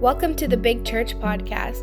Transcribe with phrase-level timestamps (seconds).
[0.00, 1.82] Welcome to the Big Church Podcast.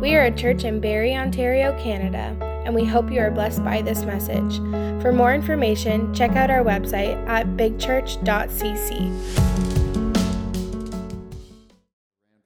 [0.00, 3.82] We are a church in Barrie, Ontario, Canada, and we hope you are blessed by
[3.82, 4.58] this message.
[5.02, 8.22] For more information, check out our website at bigchurch.cc.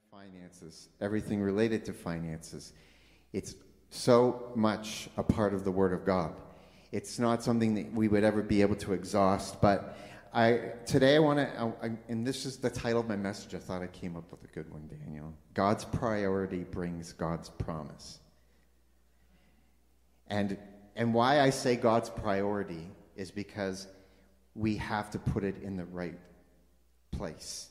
[0.09, 2.73] Finances, everything related to finances.
[3.31, 3.53] It's
[3.91, 6.33] so much a part of the Word of God.
[6.91, 9.95] It's not something that we would ever be able to exhaust, but
[10.33, 13.53] I today I want to, and this is the title of my message.
[13.53, 15.33] I thought I came up with a good one, Daniel.
[15.53, 18.19] God's priority brings God's promise.
[20.27, 20.57] And
[20.95, 23.87] and why I say God's priority is because
[24.55, 26.19] we have to put it in the right
[27.11, 27.69] place.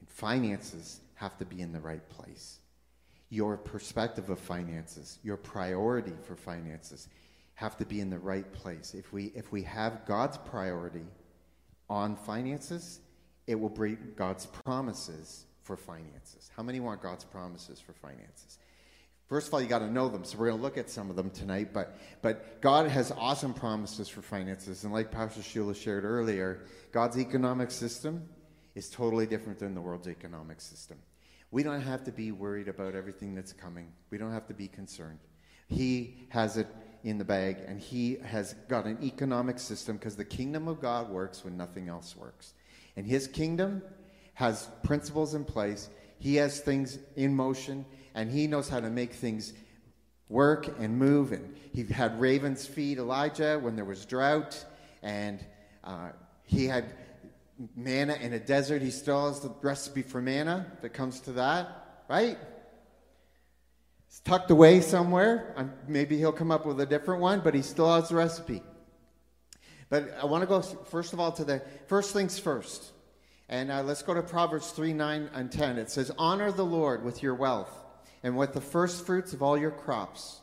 [0.00, 2.58] And finances have to be in the right place.
[3.30, 7.08] Your perspective of finances, your priority for finances,
[7.54, 8.92] have to be in the right place.
[8.92, 11.06] If we if we have God's priority
[11.88, 13.00] on finances,
[13.46, 16.50] it will bring God's promises for finances.
[16.56, 18.58] How many want God's promises for finances?
[19.26, 20.24] First of all, you got to know them.
[20.24, 21.72] So we're going to look at some of them tonight.
[21.72, 27.18] But but God has awesome promises for finances, and like Pastor Sheila shared earlier, God's
[27.18, 28.28] economic system
[28.74, 30.98] is totally different than the world's economic system.
[31.50, 33.92] We don't have to be worried about everything that's coming.
[34.10, 35.20] We don't have to be concerned.
[35.68, 36.66] He has it
[37.04, 41.10] in the bag, and he has got an economic system because the kingdom of God
[41.10, 42.54] works when nothing else works.
[42.96, 43.82] And his kingdom
[44.32, 49.12] has principles in place, he has things in motion, and he knows how to make
[49.12, 49.52] things
[50.28, 51.32] work and move.
[51.32, 54.64] And he had ravens feed Elijah when there was drought,
[55.02, 55.44] and
[55.84, 56.08] uh,
[56.44, 56.86] he had
[57.76, 58.80] manna in a desert.
[58.80, 62.38] He still has the recipe for manna that comes to that, right?
[64.14, 65.56] It's tucked away somewhere.
[65.88, 68.62] maybe he'll come up with a different one, but he still has the recipe.
[69.88, 72.92] But I want to go, first of all, to the first things first.
[73.48, 75.78] And uh, let's go to Proverbs 3 9 and 10.
[75.78, 77.76] It says, Honor the Lord with your wealth
[78.22, 80.38] and with the first fruits of all your crops.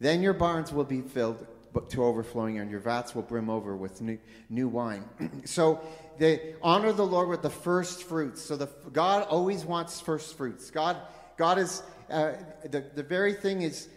[0.00, 1.46] Then your barns will be filled
[1.90, 4.18] to overflowing, and your vats will brim over with new,
[4.50, 5.04] new wine.
[5.44, 5.80] so
[6.18, 8.42] they honor the Lord with the first fruits.
[8.42, 10.72] So the, God always wants first fruits.
[10.72, 10.96] God,
[11.36, 12.32] God is uh,
[12.68, 13.88] the, the very thing is,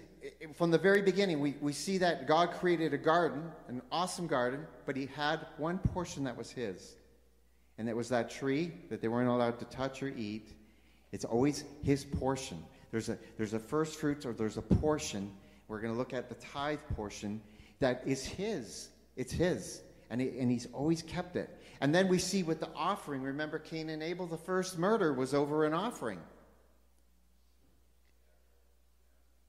[0.55, 4.65] from the very beginning, we, we see that God created a garden, an awesome garden,
[4.85, 6.95] but he had one portion that was his.
[7.77, 10.51] And it was that tree that they weren't allowed to touch or eat.
[11.11, 12.61] It's always his portion.
[12.91, 15.31] There's a, there's a first fruits or there's a portion.
[15.67, 17.41] We're going to look at the tithe portion
[17.79, 18.89] that is his.
[19.15, 19.81] It's his.
[20.09, 21.49] And, he, and he's always kept it.
[21.81, 25.33] And then we see with the offering, remember Cain and Abel, the first murder was
[25.33, 26.19] over an offering.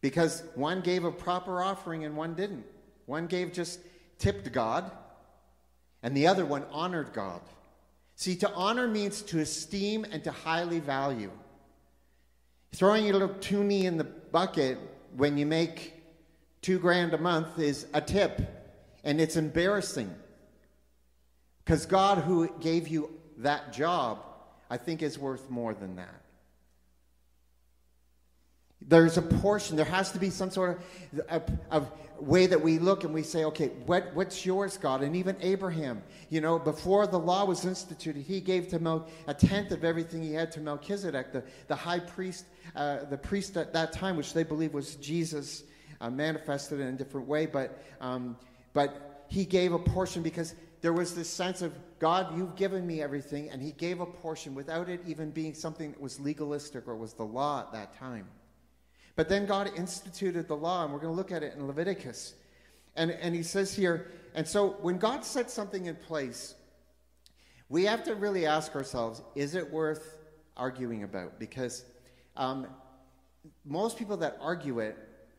[0.00, 2.64] Because one gave a proper offering and one didn't.
[3.06, 3.80] One gave just
[4.18, 4.90] tipped God,
[6.02, 7.40] and the other one honored God.
[8.14, 11.30] See, to honor means to esteem and to highly value.
[12.72, 14.78] Throwing your little toonie in the bucket
[15.16, 15.94] when you make
[16.62, 18.40] two grand a month is a tip,
[19.02, 20.14] and it's embarrassing.
[21.64, 24.24] Because God, who gave you that job,
[24.68, 26.19] I think is worth more than that.
[28.86, 30.80] There's a portion, there has to be some sort
[31.12, 35.02] of, of, of, way that we look and we say, okay, what, what's yours, God?
[35.02, 39.34] And even Abraham, you know, before the law was instituted, he gave to Mel a
[39.34, 42.44] tenth of everything he had to Melchizedek, the, the high priest,
[42.76, 45.64] uh, the priest at that time, which they believe was Jesus
[46.00, 47.46] uh, manifested in a different way.
[47.46, 48.36] But, um,
[48.72, 53.02] but he gave a portion because there was this sense of, God, you've given me
[53.02, 53.50] everything.
[53.50, 57.12] And he gave a portion without it even being something that was legalistic or was
[57.12, 58.26] the law at that time.
[59.16, 62.34] But then God instituted the law, and we're going to look at it in Leviticus.
[62.96, 66.54] And, and he says here, and so when God sets something in place,
[67.68, 70.18] we have to really ask ourselves is it worth
[70.56, 71.38] arguing about?
[71.38, 71.84] Because
[72.36, 72.66] um,
[73.64, 74.96] most people that argue it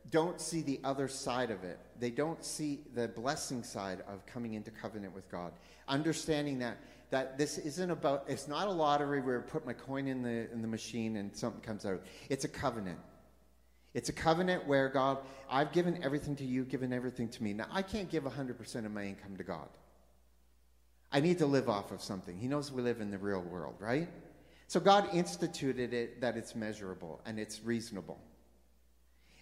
[0.09, 1.77] don't see the other side of it.
[1.99, 5.53] They don't see the blessing side of coming into covenant with God.
[5.87, 6.77] Understanding that
[7.11, 10.51] that this isn't about it's not a lottery where I put my coin in the
[10.51, 12.01] in the machine and something comes out.
[12.29, 12.99] It's a covenant.
[13.93, 15.17] It's a covenant where God,
[15.49, 17.53] I've given everything to you, given everything to me.
[17.53, 19.67] Now, I can't give 100% of my income to God.
[21.11, 22.37] I need to live off of something.
[22.37, 24.07] He knows we live in the real world, right?
[24.67, 28.17] So God instituted it that it's measurable and it's reasonable.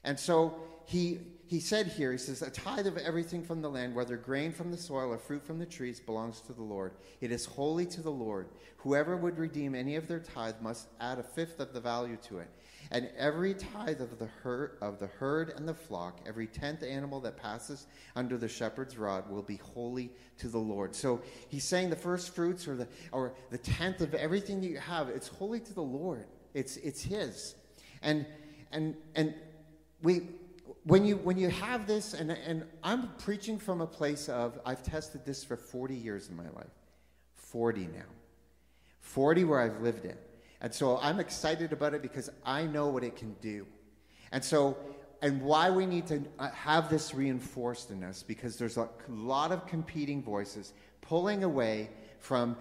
[0.04, 0.56] And so
[0.86, 4.52] he, he said here, he says, a tithe of everything from the land, whether grain
[4.52, 6.94] from the soil or fruit from the trees, belongs to the Lord.
[7.22, 8.48] It is holy to the Lord.
[8.78, 12.40] Whoever would redeem any of their tithe must add a fifth of the value to
[12.40, 12.50] it.
[12.92, 17.20] And every tithe of the herd of the herd and the flock, every tenth animal
[17.22, 20.96] that passes under the shepherd's rod will be holy to the Lord.
[20.96, 24.80] So he's saying the first fruits or the or the tenth of everything that you
[24.80, 26.26] have, it's holy to the Lord.
[26.54, 27.56] It's, it's His.
[28.02, 28.26] And,
[28.72, 29.34] and, and
[30.02, 30.28] we,
[30.84, 34.84] when you, when you have this, and, and I'm preaching from a place of, I've
[34.84, 36.68] tested this for 40 years in my life.
[37.36, 38.02] 40 now.
[39.02, 40.29] 40 where I've lived it.
[40.62, 43.66] And so I'm excited about it because I know what it can do.
[44.32, 44.78] And so,
[45.22, 49.52] and why we need to uh, have this reinforced in us because there's a lot
[49.52, 51.90] of competing voices pulling away
[52.20, 52.58] from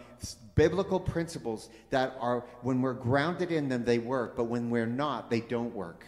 [0.55, 5.31] biblical principles that are, when we're grounded in them, they work, but when we're not,
[5.31, 6.05] they don't work.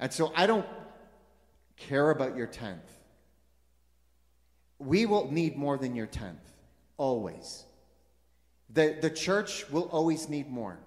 [0.00, 0.66] And so I don't
[1.76, 2.92] care about your tenth.
[4.78, 6.42] We will need more than your tenth,
[6.96, 7.64] always.
[8.70, 10.78] The, the church will always need more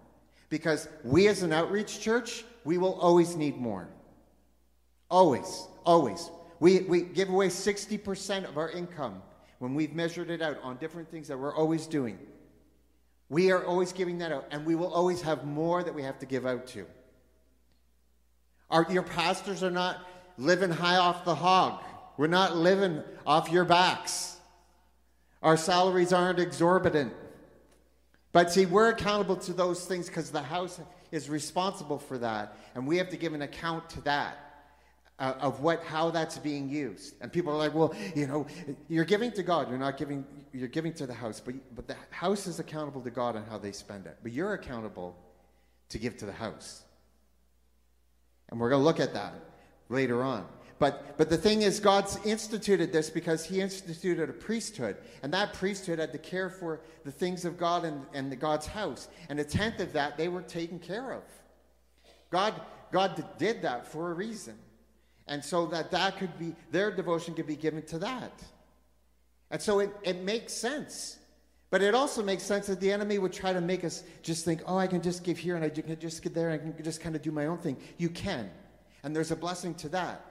[0.51, 3.87] because we as an outreach church, we will always need more.
[5.09, 6.29] Always, always.
[6.59, 9.23] We, we give away 60% of our income
[9.59, 12.19] when we've measured it out on different things that we're always doing.
[13.29, 16.19] We are always giving that out, and we will always have more that we have
[16.19, 16.85] to give out to.
[18.69, 20.05] Our, your pastors are not
[20.37, 21.81] living high off the hog.
[22.17, 24.35] We're not living off your backs.
[25.41, 27.13] Our salaries aren't exorbitant.
[28.31, 30.79] But see, we're accountable to those things because the house
[31.11, 34.37] is responsible for that, and we have to give an account to that.
[35.19, 37.13] Uh, of what how that's being used.
[37.21, 38.47] And people are like well you know
[38.89, 41.95] you're giving to god you're not giving you're giving to the house but but the
[42.09, 44.17] house is accountable to god on how they spend it.
[44.23, 45.15] But you're accountable
[45.89, 46.81] to give to the house.
[48.49, 49.35] And we're going to look at that
[49.89, 50.47] later on
[50.81, 54.97] but, but the thing is, God's instituted this because He instituted a priesthood.
[55.21, 58.65] And that priesthood had to care for the things of God and, and the God's
[58.65, 59.07] house.
[59.29, 61.21] And a tenth of that they were taken care of.
[62.31, 62.59] God,
[62.91, 64.57] God did that for a reason.
[65.27, 68.41] And so that that could be, their devotion could be given to that.
[69.51, 71.19] And so it, it makes sense.
[71.69, 74.63] But it also makes sense that the enemy would try to make us just think,
[74.65, 76.83] oh, I can just give here and I can just get there and I can
[76.83, 77.77] just kind of do my own thing.
[77.99, 78.49] You can.
[79.03, 80.25] And there's a blessing to that.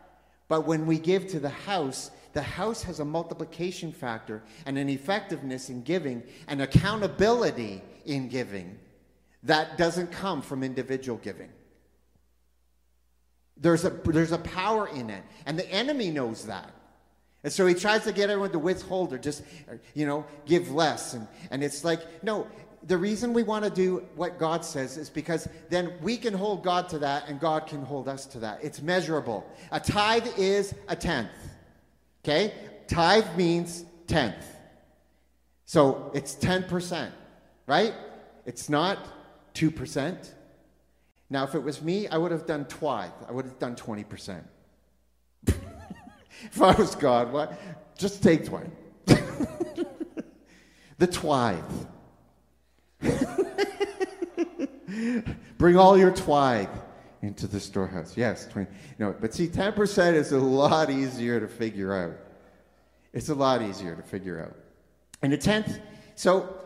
[0.51, 4.89] But when we give to the house, the house has a multiplication factor and an
[4.89, 8.77] effectiveness in giving and accountability in giving
[9.45, 11.51] that doesn't come from individual giving.
[13.57, 16.73] There's a, there's a power in it, and the enemy knows that.
[17.45, 19.45] And so he tries to get everyone to withhold or just,
[19.95, 21.15] you know, give less.
[21.15, 22.49] And, and it's like, no,
[22.87, 26.65] the reason we want to do what God says is because then we can hold
[26.65, 28.59] God to that and God can hold us to that.
[28.63, 29.47] It's measurable.
[29.71, 31.29] A tithe is a tenth.
[32.25, 32.55] Okay?
[32.87, 34.45] Tithe means tenth.
[35.67, 37.11] So it's 10%,
[37.67, 37.95] right?
[38.47, 38.99] It's not
[39.55, 40.31] 2%.
[41.29, 43.13] Now, if it was me, I would have done tithe.
[43.29, 44.43] I would have done 20%.
[45.47, 47.57] if I was God, what?
[47.97, 48.71] Just take 20.
[50.99, 51.63] the tithe.
[55.59, 56.69] Bring all your twag
[57.23, 58.17] into the storehouse.
[58.17, 58.71] Yes, 20.
[58.99, 62.17] No, but see, 10% is a lot easier to figure out.
[63.13, 64.57] It's a lot easier to figure out.
[65.23, 65.79] And a tenth,
[66.15, 66.57] so,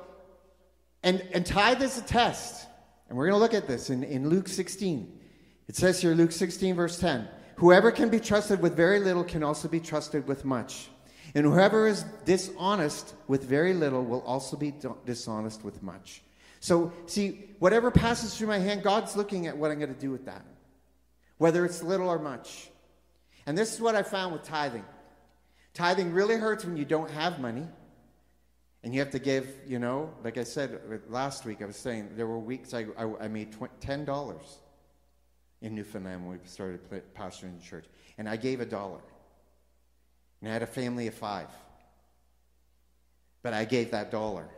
[1.03, 2.67] and, and tithe is a test.
[3.09, 5.20] And we're going to look at this in, in Luke 16.
[5.69, 9.43] It says here, Luke 16, verse 10 Whoever can be trusted with very little can
[9.43, 10.88] also be trusted with much.
[11.35, 14.73] And whoever is dishonest with very little will also be
[15.05, 16.23] dishonest with much.
[16.65, 20.11] So, see, whatever passes through my hand, God's looking at what I'm going to do
[20.11, 20.47] with that,
[21.37, 22.71] whether it's little or much.
[23.44, 24.87] And this is what I found with tithing.
[25.75, 27.67] Tithing really hurts when you don't have money.
[28.83, 31.77] And you have to give, you know, like I said uh, last week, I was
[31.77, 34.41] saying there were weeks I, I, I made $10
[35.61, 36.81] in Newfoundland when we started
[37.15, 37.85] pastoring the church.
[38.17, 39.03] And I gave a dollar.
[40.41, 41.51] And I had a family of five.
[43.43, 44.49] But I gave that dollar.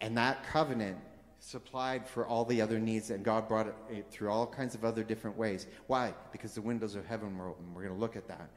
[0.00, 0.98] And that covenant
[1.40, 5.04] supplied for all the other needs, and God brought it through all kinds of other
[5.04, 5.66] different ways.
[5.86, 6.14] Why?
[6.32, 7.74] Because the windows of heaven were open.
[7.74, 8.50] We're going to look at that.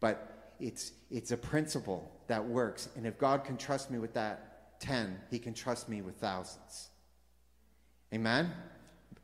[0.00, 2.88] But it's, it's a principle that works.
[2.96, 6.88] And if God can trust me with that 10, he can trust me with thousands.
[8.14, 8.50] Amen?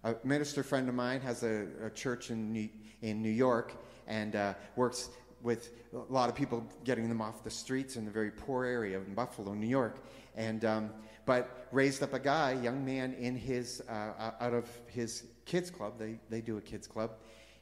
[0.04, 2.68] A minister friend of mine has a, a church in New,
[3.02, 3.72] in New York
[4.06, 5.08] and uh, works
[5.42, 8.98] with a lot of people getting them off the streets in a very poor area
[8.98, 10.04] in Buffalo, New York.
[10.36, 10.90] And, um,
[11.26, 15.99] but raised up a guy, young man, in his, uh, out of his kids club.
[15.99, 17.11] They, they do a kids club.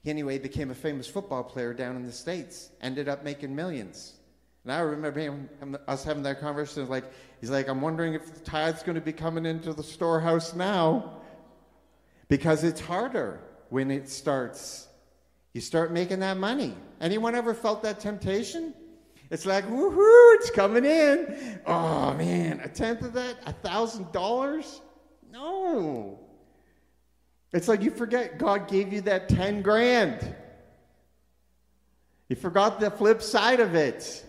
[0.03, 4.15] He anyway became a famous football player down in the States, ended up making millions.
[4.63, 5.49] And I remember him,
[5.89, 6.89] us having that conversation.
[6.89, 7.05] Like,
[7.41, 11.21] he's like, I'm wondering if the tithe's going to be coming into the storehouse now.
[12.29, 14.89] Because it's harder when it starts
[15.55, 16.75] you start making that money.
[17.01, 18.75] Anyone ever felt that temptation?
[19.31, 21.61] It's like, woohoo, it's coming in.
[21.67, 24.81] Oh man, a tenth of that, a thousand dollars?
[25.31, 26.21] No.
[27.53, 30.35] It's like you forget God gave you that 10 grand.
[32.29, 34.25] You forgot the flip side of it.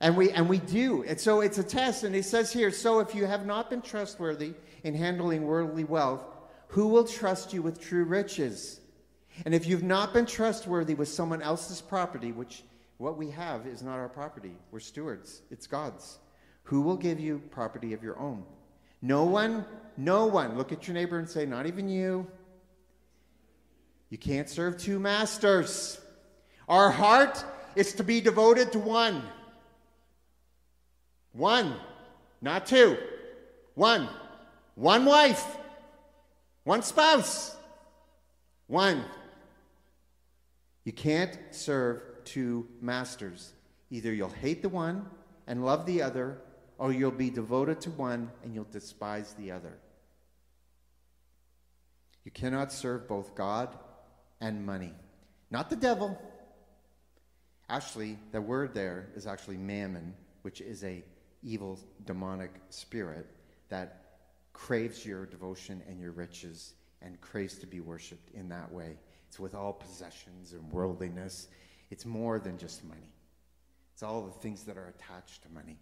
[0.00, 1.04] And we, and we do.
[1.04, 2.04] And so it's a test.
[2.04, 6.22] And he says here so if you have not been trustworthy in handling worldly wealth,
[6.68, 8.80] who will trust you with true riches?
[9.44, 12.64] And if you've not been trustworthy with someone else's property, which
[13.02, 16.20] what we have is not our property, we're stewards, it's God's,
[16.62, 18.44] who will give you property of your own?
[19.02, 19.64] No one,
[19.96, 20.56] no one.
[20.56, 22.28] Look at your neighbor and say, Not even you.
[24.08, 26.00] You can't serve two masters.
[26.68, 27.44] Our heart
[27.74, 29.24] is to be devoted to one.
[31.32, 31.74] One,
[32.40, 32.96] not two.
[33.74, 34.08] One.
[34.76, 35.44] One wife.
[36.62, 37.56] One spouse.
[38.68, 39.04] One.
[40.84, 43.52] You can't serve two masters.
[43.90, 45.06] Either you'll hate the one
[45.46, 46.38] and love the other,
[46.78, 49.78] or you'll be devoted to one and you'll despise the other.
[52.24, 53.76] You cannot serve both God
[54.40, 54.92] and money,
[55.50, 56.20] not the devil.
[57.68, 61.02] Actually, the word there is actually mammon, which is a
[61.42, 63.26] evil demonic spirit
[63.68, 64.02] that
[64.52, 68.96] craves your devotion and your riches and craves to be worshiped in that way.
[69.28, 71.48] It's with all possessions and worldliness.
[71.92, 73.12] It's more than just money.
[73.92, 75.76] It's all the things that are attached to money.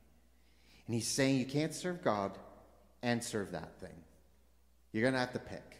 [0.86, 2.36] And he's saying you can't serve God
[3.00, 3.94] and serve that thing.
[4.90, 5.76] You're going to have to pick.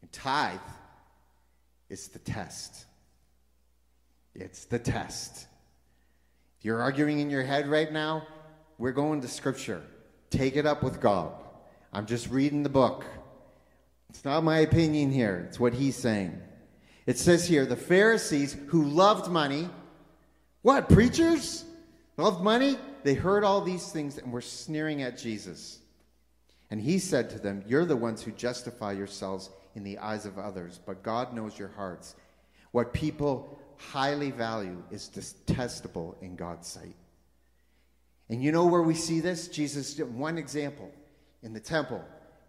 [0.00, 0.58] And tithe
[1.90, 2.86] is the test.
[4.34, 5.46] It's the test.
[6.58, 8.26] If you're arguing in your head right now,
[8.78, 9.82] we're going to Scripture.
[10.30, 11.34] Take it up with God.
[11.92, 13.04] I'm just reading the book.
[14.08, 16.40] It's not my opinion here, it's what he's saying.
[17.08, 19.70] It says here the Pharisees who loved money,
[20.60, 21.64] what, preachers?
[22.18, 22.76] Loved money?
[23.02, 25.78] They heard all these things and were sneering at Jesus.
[26.70, 30.38] And he said to them, You're the ones who justify yourselves in the eyes of
[30.38, 32.14] others, but God knows your hearts.
[32.72, 36.96] What people highly value is detestable in God's sight.
[38.28, 39.48] And you know where we see this?
[39.48, 40.92] Jesus, one example
[41.42, 42.04] in the temple.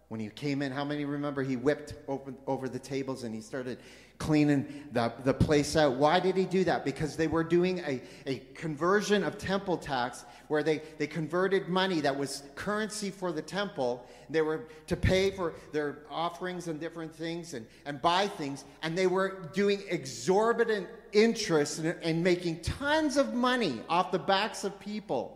[0.09, 3.41] When he came in, how many remember he whipped open, over the tables and he
[3.41, 3.77] started
[4.19, 5.95] cleaning the, the place out?
[5.95, 6.85] Why did he do that?
[6.85, 12.01] Because they were doing a, a conversion of temple tax where they, they converted money
[12.01, 14.05] that was currency for the temple.
[14.29, 18.65] They were to pay for their offerings and different things and, and buy things.
[18.83, 24.79] And they were doing exorbitant interest and making tons of money off the backs of
[24.79, 25.35] people.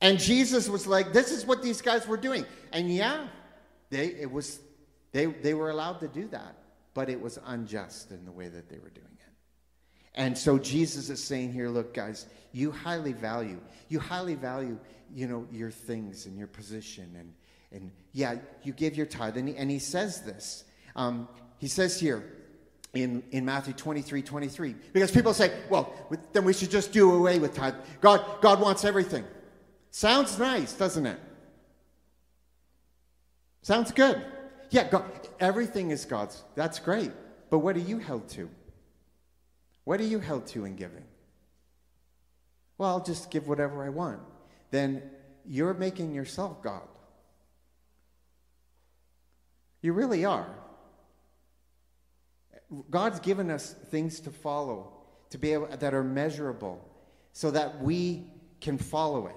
[0.00, 2.44] And Jesus was like, this is what these guys were doing.
[2.72, 3.26] And yeah,
[3.90, 4.60] they, it was,
[5.16, 6.56] they, they were allowed to do that,
[6.92, 9.32] but it was unjust in the way that they were doing it.
[10.12, 13.58] And so Jesus is saying here, look, guys, you highly value,
[13.88, 14.78] you highly value,
[15.14, 17.16] you know, your things and your position.
[17.18, 17.32] And,
[17.72, 19.38] and yeah, you give your tithe.
[19.38, 20.64] And he, and he says this.
[20.94, 22.34] Um, he says here,
[22.92, 24.74] in, in Matthew 23, 23.
[24.92, 25.94] Because people say, well,
[26.34, 27.74] then we should just do away with tithe.
[28.02, 29.24] God, God wants everything.
[29.90, 31.18] Sounds nice, doesn't it?
[33.62, 34.22] Sounds good.
[34.70, 35.04] Yeah, God,
[35.38, 36.42] everything is God's.
[36.54, 37.12] That's great.
[37.50, 38.48] But what are you held to?
[39.84, 41.04] What are you held to in giving?
[42.78, 44.20] Well, I'll just give whatever I want.
[44.70, 45.02] Then
[45.46, 46.82] you're making yourself God.
[49.80, 50.48] You really are.
[52.90, 54.92] God's given us things to follow,
[55.30, 56.84] to be able that are measurable,
[57.32, 58.24] so that we
[58.60, 59.36] can follow it.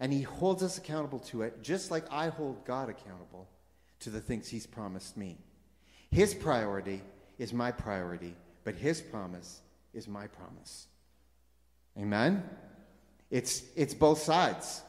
[0.00, 3.48] And he holds us accountable to it, just like I hold God accountable
[4.02, 5.38] to the things he's promised me.
[6.10, 7.02] His priority
[7.38, 9.60] is my priority, but his promise
[9.94, 10.86] is my promise.
[11.98, 12.42] Amen?
[13.30, 14.82] It's, it's both sides.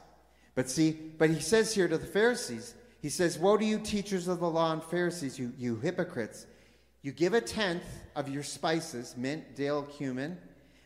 [0.55, 4.27] But see, but he says here to the Pharisees, he says, Woe to you, teachers
[4.27, 6.46] of the law and Pharisees, you, you hypocrites!
[7.01, 7.84] You give a tenth
[8.15, 10.38] of your spices, mint, dill, cumin,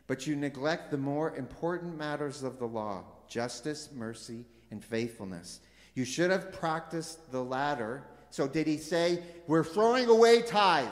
[0.08, 5.60] but you neglect the more important matters of the law justice, mercy, and faithfulness.
[5.94, 8.04] You should have practiced the latter.
[8.30, 10.88] So, did he say, We're throwing away tithe?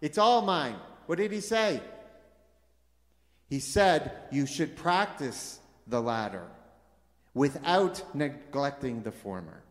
[0.00, 0.76] It's all mine.
[1.06, 1.80] What did he say?
[3.48, 6.46] He said, You should practice the latter
[7.34, 9.62] without neglecting the former.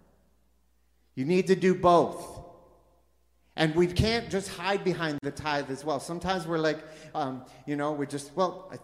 [1.15, 2.41] You need to do both.
[3.55, 5.99] And we can't just hide behind the tithe as well.
[5.99, 6.79] Sometimes we're like,
[7.13, 8.77] um, you know, we just, well, I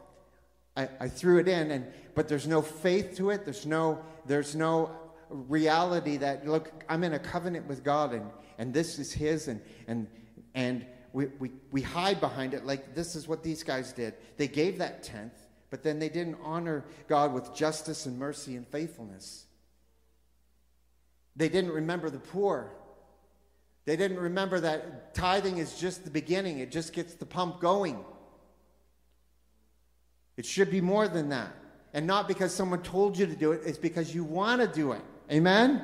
[0.79, 3.43] I, I threw it in, and but there's no faith to it.
[3.43, 4.91] There's no there's no
[5.29, 9.61] reality that look, I'm in a covenant with God, and and this is His, and
[9.87, 10.07] and
[10.53, 14.13] and we, we, we hide behind it like this is what these guys did.
[14.37, 15.33] They gave that tenth,
[15.69, 19.45] but then they didn't honor God with justice and mercy and faithfulness.
[21.35, 22.71] They didn't remember the poor.
[23.85, 28.03] They didn't remember that tithing is just the beginning, it just gets the pump going.
[30.37, 31.53] It should be more than that.
[31.93, 34.91] And not because someone told you to do it, it's because you want to do
[34.91, 35.01] it.
[35.31, 35.81] Amen?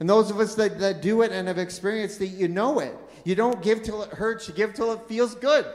[0.00, 2.96] And those of us that, that do it and have experienced it, you know it.
[3.24, 5.66] You don't give till it hurts, you give till it feels good.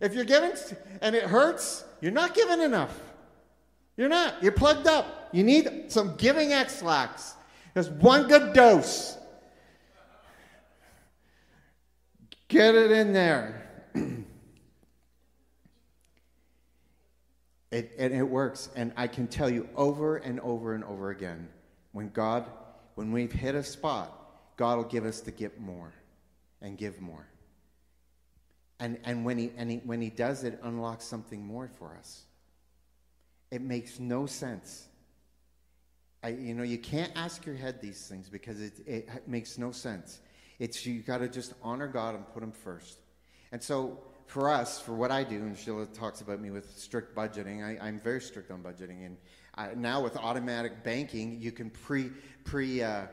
[0.00, 0.52] If you're giving
[1.00, 2.98] and it hurts, you're not giving enough.
[3.96, 4.42] You're not.
[4.42, 5.28] You're plugged up.
[5.32, 7.34] You need some giving Ex-Lax.
[7.74, 9.16] Just one good dose.
[12.48, 13.62] Get it in there.
[17.74, 18.68] It, and it works.
[18.76, 21.48] And I can tell you over and over and over again
[21.90, 22.46] when God,
[22.94, 25.92] when we've hit a spot, God will give us to get more
[26.62, 27.26] and give more.
[28.78, 32.22] And, and, when, he, and he, when he does it, unlocks something more for us.
[33.50, 34.86] It makes no sense.
[36.22, 39.72] I, you know, you can't ask your head these things because it, it makes no
[39.72, 40.20] sense.
[40.60, 42.98] It's you got to just honor God and put Him first.
[43.50, 47.14] And so for us, for what I do, and Sheila talks about me with strict
[47.14, 49.06] budgeting, I, am very strict on budgeting.
[49.06, 52.10] And now with automatic banking, you can pre
[52.44, 53.06] pre uh,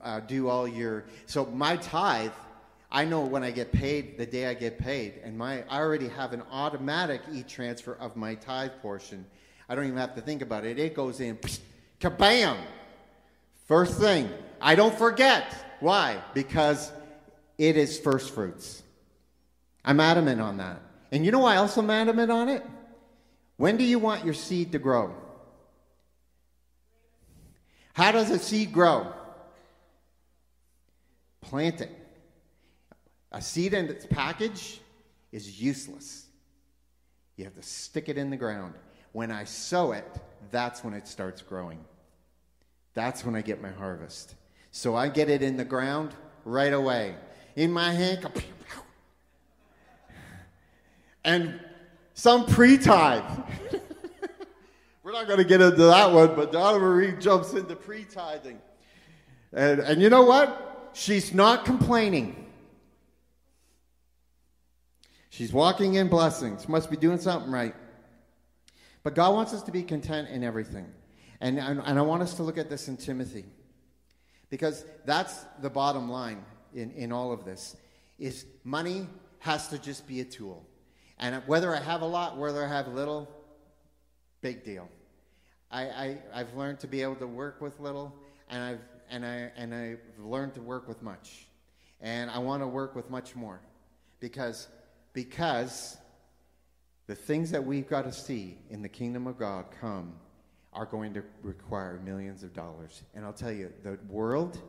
[0.00, 1.04] uh, do all your.
[1.26, 2.32] So my tithe,
[2.90, 6.08] I know when I get paid, the day I get paid, and my I already
[6.08, 9.26] have an automatic e transfer of my tithe portion.
[9.68, 10.78] I don't even have to think about it.
[10.78, 11.58] It goes in, psh,
[12.00, 12.56] kabam.
[13.66, 15.52] First thing, I don't forget.
[15.80, 16.22] Why?
[16.34, 16.92] Because
[17.58, 18.82] it is first fruits.
[19.86, 20.82] I'm adamant on that.
[21.12, 22.66] And you know why else I'm adamant on it?
[23.56, 25.14] When do you want your seed to grow?
[27.94, 29.12] How does a seed grow?
[31.40, 31.90] Plant it.
[33.32, 34.80] A seed in its package
[35.32, 36.26] is useless.
[37.36, 38.74] You have to stick it in the ground.
[39.12, 40.06] When I sow it,
[40.50, 41.82] that's when it starts growing.
[42.94, 44.34] That's when I get my harvest.
[44.72, 46.10] So I get it in the ground
[46.44, 47.14] right away.
[47.54, 48.26] In my hand,
[51.26, 51.60] and
[52.14, 53.22] some pre-tithe.
[55.02, 58.58] We're not going to get into that one, but Donna Marie jumps into pre-tithing.
[59.52, 60.90] And, and you know what?
[60.94, 62.46] She's not complaining.
[65.28, 66.68] She's walking in blessings.
[66.68, 67.74] Must be doing something right.
[69.02, 70.86] But God wants us to be content in everything.
[71.40, 73.44] And, and, and I want us to look at this in Timothy.
[74.48, 77.76] Because that's the bottom line in, in all of this
[78.18, 79.08] is money
[79.40, 80.64] has to just be a tool.
[81.18, 83.28] And whether I have a lot, whether I have little,
[84.42, 84.88] big deal.
[85.70, 88.14] I, I, I've learned to be able to work with little,
[88.48, 91.46] and I've, and, I, and I've learned to work with much.
[92.00, 93.60] And I want to work with much more
[94.20, 94.68] because,
[95.14, 95.96] because
[97.06, 100.14] the things that we've got to see in the kingdom of God come
[100.72, 103.02] are going to require millions of dollars.
[103.14, 104.60] And I'll tell you, the world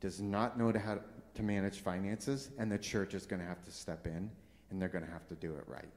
[0.00, 0.98] does not know how
[1.34, 4.30] to manage finances, and the church is going to have to step in
[4.72, 5.92] and they're going to have to do it right.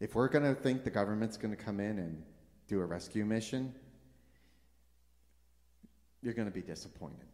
[0.00, 2.22] If we're going to think the government's going to come in and
[2.66, 3.74] do a rescue mission,
[6.22, 7.26] you're going to be disappointed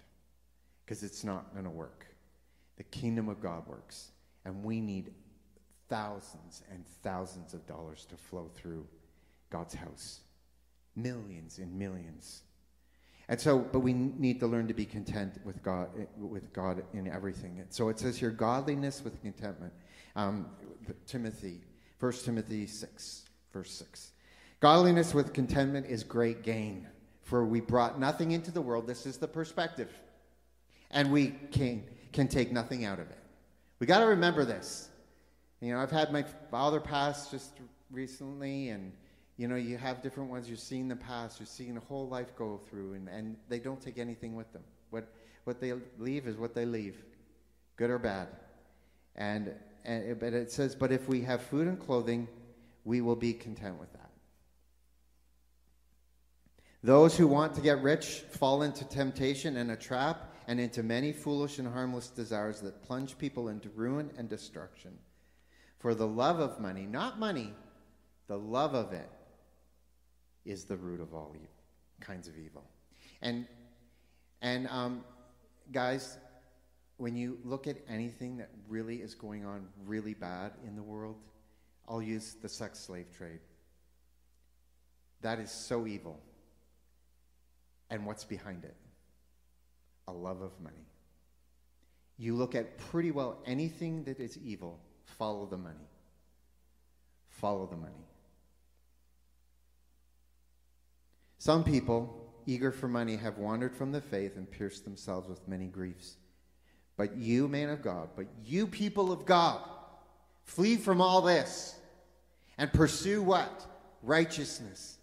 [0.85, 2.07] because it's not going to work.
[2.77, 4.11] The kingdom of God works,
[4.45, 5.13] and we need
[5.89, 8.87] thousands and thousands of dollars to flow through
[9.51, 10.21] God's house.
[10.97, 12.43] Millions and millions.
[13.29, 17.09] And so, but we need to learn to be content with God, with God in
[17.09, 17.59] everything.
[17.61, 19.73] And so it says here, godliness with contentment.
[20.15, 20.47] Um,
[21.07, 21.61] Timothy,
[22.01, 24.11] 1 Timothy 6, verse 6.
[24.61, 26.87] Godliness with contentment is great gain,
[27.23, 28.87] for we brought nothing into the world.
[28.87, 29.91] This is the perspective.
[30.91, 33.19] And we can, can take nothing out of it.
[33.79, 34.89] We got to remember this.
[35.61, 37.53] You know, I've had my father pass just
[37.91, 38.93] recently, and
[39.37, 42.37] you know, you have different ones you're seeing the past, you're seeing the whole life
[42.37, 44.63] go through, and, and they don't take anything with them.
[44.91, 45.09] What,
[45.45, 47.03] what they leave is what they leave,
[47.77, 48.29] good or bad.
[49.17, 49.53] And,
[49.85, 52.29] and but it says, but if we have food and clothing,
[52.85, 54.11] we will be content with that.
[56.85, 61.13] Those who want to get rich fall into temptation and a trap and into many
[61.13, 64.93] foolish and harmless desires that plunge people into ruin and destruction.
[65.79, 67.53] For the love of money, not money,
[68.29, 69.09] the love of it
[70.45, 71.35] is the root of all
[72.01, 72.65] kinds of evil.
[73.23, 73.47] And,
[74.43, 75.05] and um,
[75.73, 76.19] guys,
[76.97, 81.17] when you look at anything that really is going on really bad in the world,
[81.89, 83.41] I'll use the sex slave trade.
[85.23, 86.21] That is so evil.
[87.91, 88.77] And what's behind it?
[90.09, 90.87] A love of money.
[92.17, 95.89] You look at pretty well anything that is evil, follow the money.
[97.29, 98.07] Follow the money.
[101.45, 105.67] Some people eager for money, have wandered from the faith and pierced themselves with many
[105.67, 106.17] griefs.
[106.97, 109.61] But you, man of God, but you, people of God,
[110.45, 111.79] flee from all this
[112.57, 113.67] and pursue what?
[114.03, 114.97] Righteousness.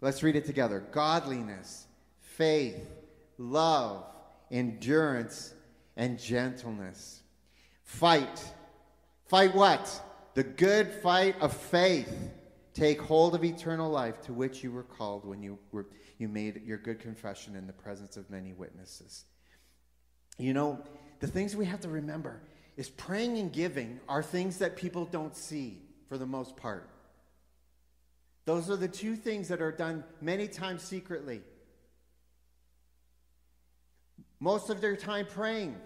[0.00, 1.86] Let's read it together godliness,
[2.20, 2.88] faith,
[3.36, 4.02] love,
[4.50, 5.52] endurance,
[5.98, 7.20] and gentleness.
[7.84, 8.42] Fight.
[9.26, 10.00] Fight what?
[10.32, 12.10] The good fight of faith.
[12.74, 15.86] Take hold of eternal life to which you were called when you, were,
[16.18, 19.24] you made your good confession in the presence of many witnesses.
[20.38, 20.82] You know,
[21.20, 22.40] the things we have to remember
[22.76, 26.88] is praying and giving are things that people don't see for the most part.
[28.44, 31.42] Those are the two things that are done many times secretly.
[34.40, 35.76] Most of their time praying.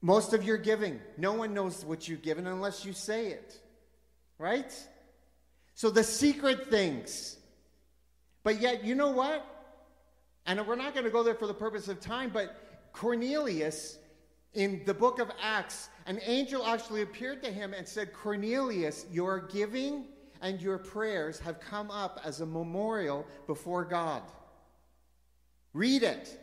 [0.00, 1.00] Most of your giving.
[1.16, 3.60] No one knows what you've given unless you say it.
[4.38, 4.72] Right?
[5.76, 7.36] So the secret things.
[8.42, 9.44] But yet, you know what?
[10.46, 13.98] And we're not going to go there for the purpose of time, but Cornelius,
[14.54, 19.40] in the book of Acts, an angel actually appeared to him and said, Cornelius, your
[19.48, 20.06] giving
[20.40, 24.22] and your prayers have come up as a memorial before God.
[25.74, 26.40] Read it.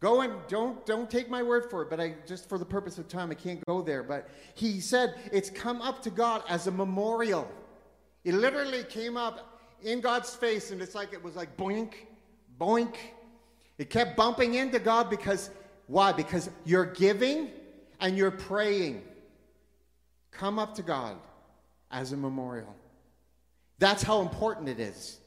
[0.00, 2.98] Go and don't don't take my word for it, but I just for the purpose
[2.98, 4.02] of time I can't go there.
[4.02, 7.48] But he said it's come up to God as a memorial.
[8.24, 11.92] It literally came up in God's face, and it's like it was like boink,
[12.58, 12.96] boink.
[13.76, 15.50] It kept bumping into God because
[15.86, 16.12] why?
[16.12, 17.50] Because you're giving
[18.00, 19.02] and you're praying.
[20.30, 21.16] Come up to God
[21.90, 22.74] as a memorial.
[23.78, 25.18] That's how important it is.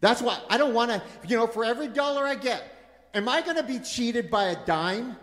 [0.00, 2.62] That's why I don't want to, you know, for every dollar I get,
[3.14, 5.16] am I going to be cheated by a dime?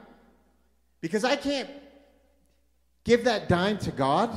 [1.01, 1.69] Because I can't
[3.03, 4.35] give that dime to God.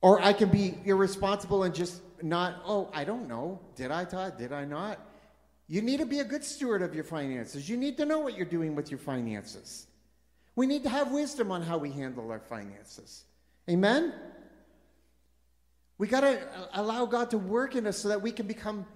[0.00, 3.60] Or I can be irresponsible and just not, oh, I don't know.
[3.74, 4.38] Did I, tithe?
[4.38, 5.00] Did I not?
[5.68, 7.68] You need to be a good steward of your finances.
[7.68, 9.86] You need to know what you're doing with your finances.
[10.54, 13.24] We need to have wisdom on how we handle our finances.
[13.68, 14.14] Amen?
[15.98, 18.86] We got to uh, allow God to work in us so that we can become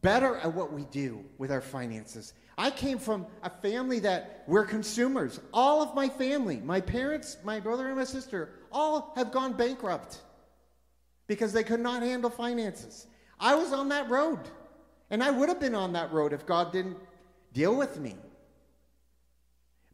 [0.00, 2.34] better at what we do with our finances.
[2.56, 5.40] I came from a family that we're consumers.
[5.52, 10.18] All of my family, my parents, my brother, and my sister, all have gone bankrupt
[11.26, 13.06] because they could not handle finances.
[13.38, 14.40] I was on that road.
[15.12, 16.96] And I would have been on that road if God didn't
[17.52, 18.16] deal with me.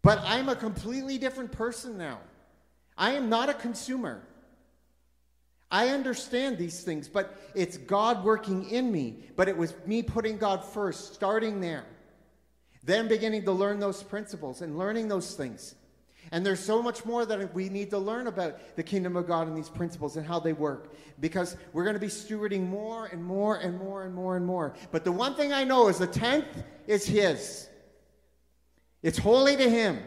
[0.00, 2.20] But I'm a completely different person now.
[2.96, 4.22] I am not a consumer.
[5.72, 9.16] I understand these things, but it's God working in me.
[9.34, 11.84] But it was me putting God first, starting there.
[12.84, 15.74] Then beginning to learn those principles and learning those things.
[16.30, 19.48] And there's so much more that we need to learn about the kingdom of God
[19.48, 23.24] and these principles and how they work because we're going to be stewarding more and
[23.24, 24.74] more and more and more and more.
[24.90, 26.46] But the one thing I know is the tenth
[26.86, 27.68] is His,
[29.02, 30.02] it's holy to Him.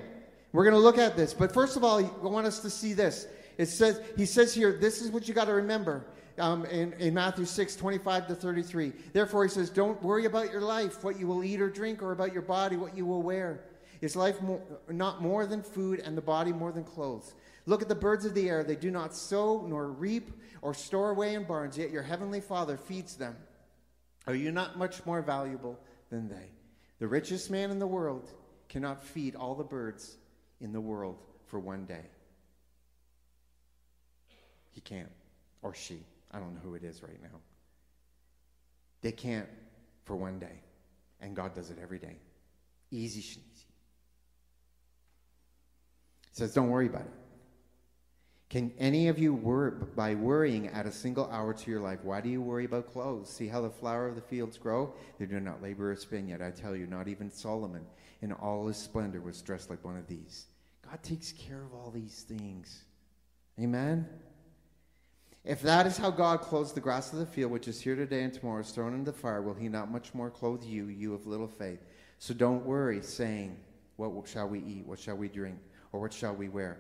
[0.54, 1.34] We're going to look at this.
[1.34, 3.26] But first of all, I want us to see this.
[3.58, 6.06] It says, He says here, this is what you got to remember.
[6.38, 8.94] Um, in, in Matthew 6, 25 to 33.
[9.12, 12.14] Therefore, he says, Don't worry about your life, what you will eat or drink, or
[12.14, 13.62] about your body, what you will wear.
[14.02, 17.36] Is life more, not more than food and the body more than clothes?
[17.68, 18.64] Look at the birds of the air.
[18.64, 20.32] They do not sow nor reap
[20.64, 23.36] or store away in barns, yet your heavenly Father feeds them.
[24.26, 26.50] Are you not much more valuable than they?
[27.00, 28.32] The richest man in the world
[28.70, 30.18] cannot feed all the birds
[30.60, 32.06] in the world for one day.
[34.72, 35.12] He can't.
[35.62, 36.04] Or she.
[36.32, 37.40] I don't know who it is right now.
[39.02, 39.50] They can't
[40.06, 40.62] for one day.
[41.20, 42.16] And God does it every day.
[42.90, 43.71] Easy he
[46.32, 47.14] says, Don't worry about it.
[48.50, 52.00] Can any of you, worry, by worrying, add a single hour to your life?
[52.04, 53.30] Why do you worry about clothes?
[53.30, 54.94] See how the flower of the fields grow?
[55.20, 57.86] They do not labor or spin, yet I tell you, not even Solomon
[58.22, 60.48] in all his splendor was dressed like one of these.
[60.88, 62.84] God takes care of all these things.
[63.58, 64.06] Amen?
[65.44, 68.24] If that is how God clothes the grass of the field, which is here today
[68.24, 71.14] and tomorrow is thrown into the fire, will he not much more clothe you, you
[71.14, 71.80] of little faith?
[72.20, 73.58] So don't worry, saying,
[73.96, 74.86] What shall we eat?
[74.86, 75.58] What shall we drink?
[75.92, 76.78] Or what shall we wear?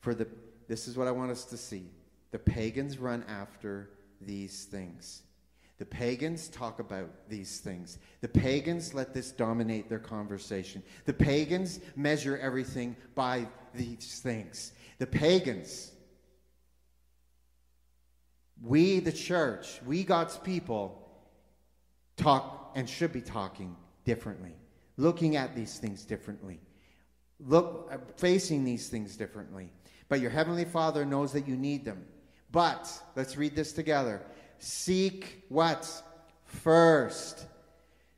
[0.00, 0.26] For the,
[0.68, 1.86] this is what I want us to see.
[2.30, 5.22] The pagans run after these things.
[5.78, 7.98] The pagans talk about these things.
[8.20, 10.82] The pagans let this dominate their conversation.
[11.06, 14.72] The pagans measure everything by these things.
[14.98, 15.92] The pagans,
[18.62, 20.98] we, the church, we, God's people,
[22.16, 24.54] talk and should be talking differently,
[24.96, 26.60] looking at these things differently
[27.46, 29.70] look uh, facing these things differently.
[30.08, 32.04] But your heavenly Father knows that you need them.
[32.50, 34.22] But let's read this together.
[34.58, 36.02] Seek what?
[36.44, 37.46] First.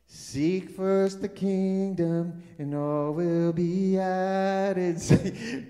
[0.07, 4.97] Seek first the kingdom, and all will be added.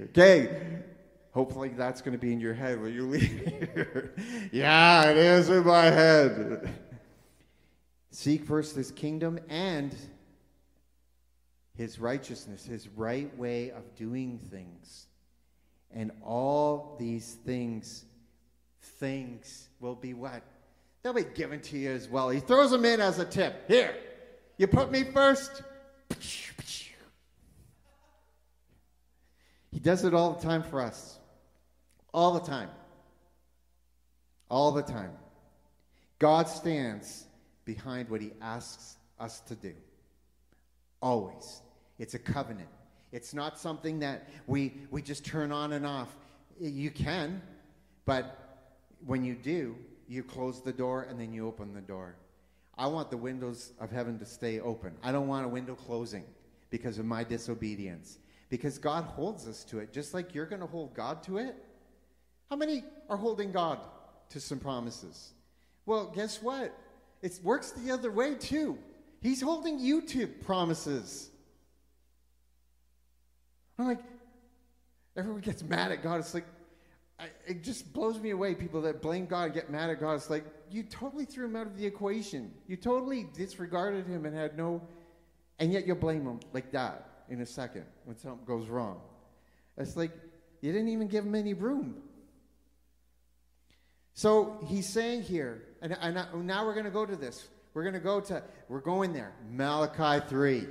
[0.09, 0.81] okay,
[1.31, 3.69] hopefully that's going to be in your head when you leave
[4.51, 6.69] yeah, it is in my head.
[8.11, 9.95] Seek first his kingdom and
[11.77, 15.07] his righteousness, his right way of doing things.
[15.93, 18.05] And all these things,
[18.99, 20.41] things will be what?
[21.03, 22.29] They'll be given to you as well.
[22.29, 23.67] He throws them in as a tip.
[23.67, 23.95] Here,
[24.57, 25.61] you put me first.
[29.71, 31.19] He does it all the time for us.
[32.13, 32.69] All the time.
[34.49, 35.11] All the time.
[36.17, 37.25] God stands
[37.65, 39.73] behind what he asks us to do.
[41.01, 41.61] Always.
[41.99, 42.69] It's a covenant.
[43.11, 46.15] It's not something that we, we just turn on and off.
[46.59, 47.41] You can,
[48.05, 48.65] but
[49.05, 49.75] when you do,
[50.07, 52.15] you close the door and then you open the door.
[52.77, 54.93] I want the windows of heaven to stay open.
[55.01, 56.25] I don't want a window closing
[56.69, 58.17] because of my disobedience.
[58.49, 61.55] Because God holds us to it, just like you're going to hold God to it.
[62.49, 63.79] How many are holding God
[64.29, 65.31] to some promises?
[65.85, 66.77] Well, guess what?
[67.21, 68.77] It works the other way too.
[69.21, 71.29] He's holding you to promises.
[73.77, 73.99] I'm like,
[75.15, 76.19] everyone gets mad at God.
[76.19, 76.45] It's like,
[77.19, 78.55] I, it just blows me away.
[78.55, 80.15] People that blame God get mad at God.
[80.15, 82.51] It's like you totally threw him out of the equation.
[82.67, 84.81] You totally disregarded him and had no,
[85.59, 88.99] and yet you'll blame him like that in a second when something goes wrong.
[89.77, 90.11] It's like
[90.61, 92.01] you didn't even give him any room.
[94.13, 97.47] So he's saying here, and, and now we're going to go to this.
[97.73, 99.33] We're going to go to, we're going there.
[99.51, 100.67] Malachi 3.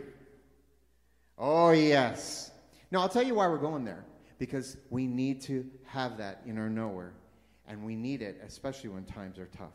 [1.36, 2.50] Oh, yes.
[2.94, 4.04] Now, I'll tell you why we're going there
[4.38, 7.14] because we need to have that in our nowhere.
[7.66, 9.74] And we need it, especially when times are tough.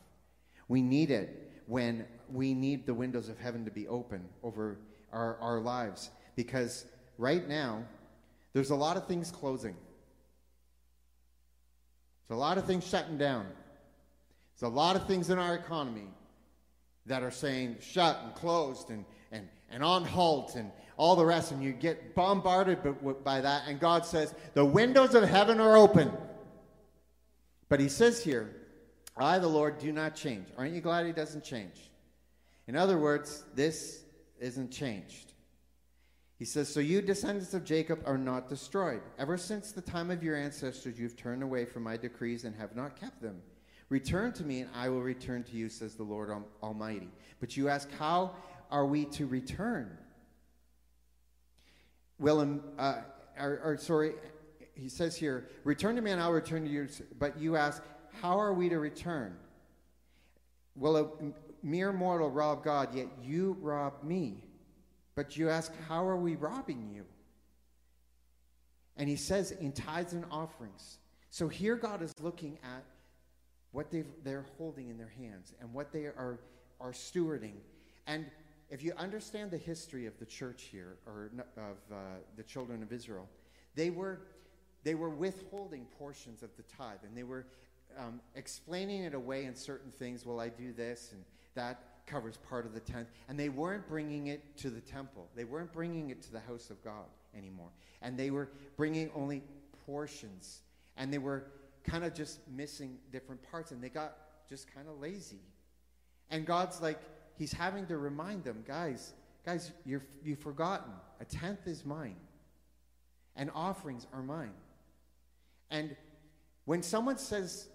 [0.69, 4.77] We need it when we need the windows of heaven to be open over
[5.12, 6.12] our, our lives.
[6.38, 6.86] Because
[7.17, 7.84] right now,
[8.53, 9.75] there's a lot of things closing.
[12.29, 13.47] There's a lot of things shutting down.
[14.58, 16.08] There's a lot of things in our economy
[17.05, 19.03] that are saying shut and closed and,
[19.71, 22.79] and, on halt and all the rest, and you get bombarded
[23.23, 23.63] by that.
[23.67, 26.12] And God says, The windows of heaven are open.
[27.69, 28.53] But He says here,
[29.15, 30.47] I, the Lord, do not change.
[30.58, 31.91] Aren't you glad He doesn't change?
[32.67, 34.03] In other words, this
[34.39, 35.34] isn't changed.
[36.38, 39.01] He says, So you, descendants of Jacob, are not destroyed.
[39.17, 42.75] Ever since the time of your ancestors, you've turned away from my decrees and have
[42.75, 43.41] not kept them.
[43.89, 46.32] Return to me, and I will return to you, says the Lord
[46.63, 47.10] Almighty.
[47.39, 48.36] But you ask, How
[48.69, 49.97] are we to return?
[52.19, 53.01] Willem, uh,
[53.39, 54.13] or, or, sorry,
[54.75, 56.88] he says here, return to me and I'll return to you.
[57.17, 57.82] But you ask,
[58.21, 59.36] how are we to return?
[60.75, 61.08] Will a
[61.63, 64.43] mere mortal rob God, yet you rob me?
[65.15, 67.05] But you ask, how are we robbing you?
[68.97, 70.99] And he says, in tithes and offerings.
[71.29, 72.84] So here God is looking at
[73.71, 76.39] what they they're holding in their hands and what they are,
[76.79, 77.55] are stewarding.
[78.08, 78.25] And
[78.69, 81.95] if you understand the history of the church here, or of uh,
[82.38, 83.27] the children of Israel,
[83.75, 84.21] they were,
[84.84, 87.45] they were withholding portions of the tithe, and they were
[87.97, 90.25] um, explaining it away in certain things.
[90.25, 91.23] Well, I do this, and
[91.55, 93.08] that covers part of the tenth.
[93.27, 95.27] And they weren't bringing it to the temple.
[95.36, 97.05] They weren't bringing it to the house of God
[97.38, 97.69] anymore.
[98.01, 99.43] And they were bringing only
[99.86, 100.62] portions.
[100.97, 101.45] And they were
[101.84, 103.71] kind of just missing different parts.
[103.71, 104.15] And they got
[104.49, 105.41] just kind of lazy.
[106.32, 106.99] And God's like,
[107.39, 110.91] he's having to remind them, guys, guys, you're, you've forgotten.
[111.21, 112.17] A tenth is mine,
[113.36, 114.54] and offerings are mine.
[115.71, 115.95] And
[116.65, 117.67] when someone says,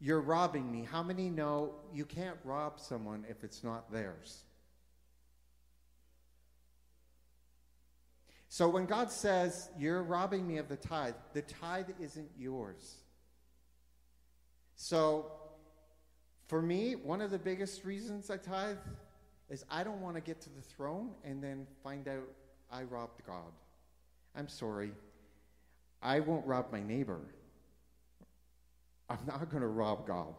[0.00, 4.42] You're robbing me, how many know you can't rob someone if it's not theirs?
[8.48, 12.96] So when God says, You're robbing me of the tithe, the tithe isn't yours.
[14.74, 15.32] So
[16.48, 18.76] for me, one of the biggest reasons I tithe
[19.52, 22.26] is I don't want to get to the throne and then find out
[22.72, 23.52] I robbed God.
[24.34, 24.92] I'm sorry.
[26.02, 27.20] I won't rob my neighbor.
[29.10, 30.34] I'm not going to rob God.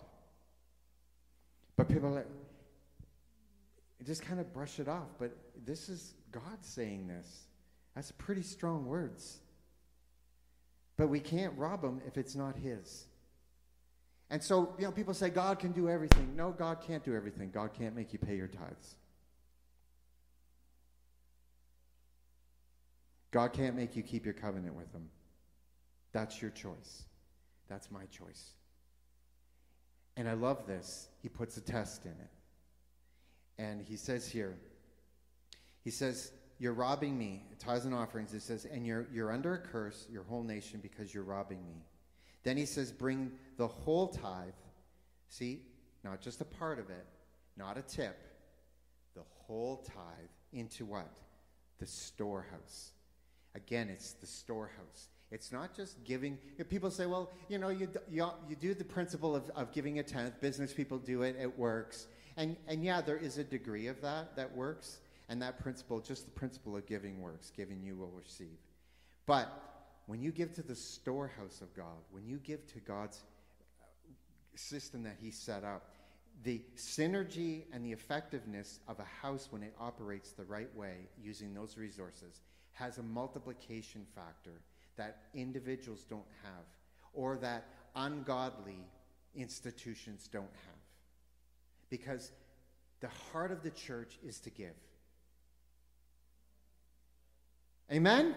[1.78, 2.26] But people like,
[4.04, 5.10] just kind of brush it off.
[5.20, 7.44] But this is God saying this.
[7.94, 9.38] That's pretty strong words.
[10.98, 13.06] But we can't rob him if it's not his.
[14.32, 16.36] And so, you know, people say God can do everything.
[16.36, 17.52] No, God can't do everything.
[17.52, 18.96] God can't make you pay your tithes.
[23.34, 25.10] God can't make you keep your covenant with him.
[26.12, 27.04] That's your choice.
[27.68, 28.52] That's my choice.
[30.16, 31.08] And I love this.
[31.24, 32.30] He puts a test in it.
[33.58, 34.56] And he says here,
[35.84, 38.36] He says, You're robbing me, tithes and offerings.
[38.36, 41.82] It says, And you're, you're under a curse, your whole nation, because you're robbing me.
[42.44, 44.54] Then he says, Bring the whole tithe.
[45.30, 45.64] See,
[46.04, 47.08] not just a part of it,
[47.58, 48.16] not a tip,
[49.16, 51.10] the whole tithe into what?
[51.80, 52.92] The storehouse.
[53.56, 55.10] Again, it's the storehouse.
[55.32, 56.38] It's not just giving.
[56.70, 60.04] People say, well, you know, you, you, you do the principle of, of giving a
[60.04, 60.40] tenth.
[60.42, 62.08] Business people do it, it works.
[62.38, 65.00] And, and yeah, there is a degree of that that works.
[65.30, 67.52] And that principle, just the principle of giving works.
[67.56, 68.60] Giving you will receive.
[69.26, 69.50] But
[70.06, 73.24] when you give to the storehouse of God, when you give to God's
[73.82, 73.86] uh,
[74.56, 75.90] system that He set up,
[76.44, 81.54] the synergy and the effectiveness of a house when it operates the right way using
[81.54, 82.42] those resources
[82.74, 84.62] has a multiplication factor
[84.96, 86.66] that individuals don't have
[87.14, 88.80] or that ungodly
[89.36, 90.76] institutions don't have.
[91.90, 92.32] Because
[93.00, 94.74] the heart of the church is to give.
[97.92, 98.36] Amen?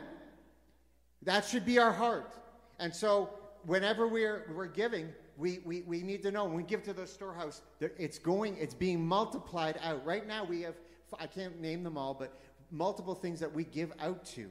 [1.22, 2.34] That should be our heart.
[2.78, 3.30] And so,
[3.64, 7.06] whenever we're, we're giving, we, we, we need to know when we give to the
[7.06, 10.04] storehouse, it's going, it's being multiplied out.
[10.04, 10.74] Right now, we have,
[11.18, 12.38] I can't name them all, but
[12.70, 14.48] multiple things that we give out to.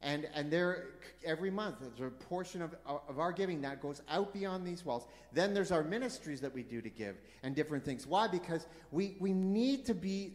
[0.00, 0.90] And, and there,
[1.24, 5.08] every month, there's a portion of, of our giving that goes out beyond these walls.
[5.32, 8.06] Then there's our ministries that we do to give and different things.
[8.06, 8.28] Why?
[8.28, 10.34] Because we, we need to be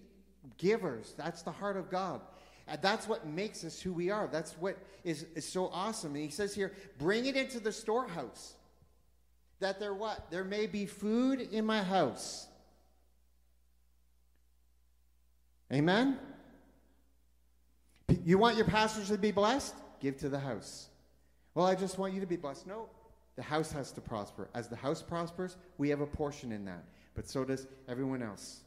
[0.58, 1.13] givers.
[1.17, 2.19] That's the heart of God.
[2.67, 4.28] And that's what makes us who we are.
[4.28, 6.13] That's what is, is so awesome.
[6.15, 8.56] And he says here, bring it into the storehouse.
[9.60, 10.30] That there what?
[10.30, 12.48] There may be food in my house.
[15.72, 16.19] Amen?
[18.24, 19.76] You want your pastors to be blessed?
[20.00, 20.88] Give to the house.
[21.56, 22.68] Well, I just want you to be blessed.
[22.68, 22.89] No,
[23.36, 24.50] the house has to prosper.
[24.54, 26.84] As the house prospers, we have a portion in that,
[27.16, 28.62] but so does everyone else.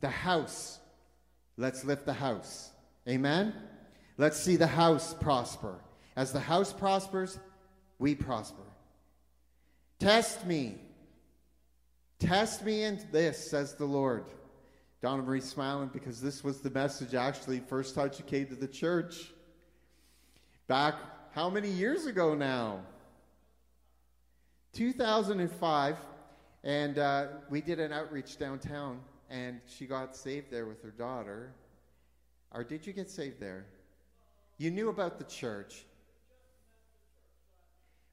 [0.00, 0.78] The house.
[1.56, 2.70] Let's lift the house.
[3.08, 3.54] Amen?
[4.16, 5.78] Let's see the house prosper.
[6.16, 7.38] As the house prospers,
[7.98, 8.62] we prosper.
[9.98, 10.76] Test me.
[12.18, 14.24] Test me in this, says the Lord.
[15.02, 18.68] Donna Marie's smiling because this was the message actually first time she came to the
[18.68, 19.32] church.
[20.68, 20.94] Back
[21.32, 22.80] how many years ago now?
[24.74, 25.96] 2005.
[26.64, 31.52] And uh, we did an outreach downtown, and she got saved there with her daughter.
[32.52, 33.66] Or did you get saved there?
[34.58, 35.84] You knew about the church.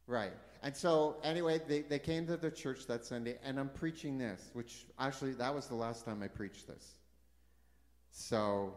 [0.08, 0.34] Right.
[0.62, 4.50] And so, anyway, they, they came to the church that Sunday, and I'm preaching this,
[4.54, 6.96] which actually, that was the last time I preached this.
[8.12, 8.74] So,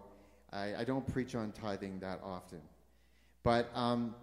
[0.53, 2.61] I, I don't preach on tithing that often.
[3.43, 4.15] But, um,